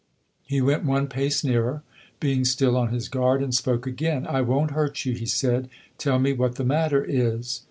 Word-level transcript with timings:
He 0.47 0.61
went 0.61 0.83
one 0.83 1.05
pace 1.05 1.43
nearer, 1.43 1.83
being 2.19 2.43
still 2.43 2.75
on 2.75 2.87
his 2.91 3.07
guard, 3.07 3.43
and 3.43 3.53
spoke 3.53 3.85
again. 3.85 4.25
"I 4.25 4.41
won't 4.41 4.71
hurt 4.71 5.05
you," 5.05 5.13
he 5.13 5.27
said. 5.27 5.69
"Tell 5.99 6.17
me 6.17 6.33
what 6.33 6.55
the 6.55 6.65
matter 6.65 7.03
is." 7.03 7.59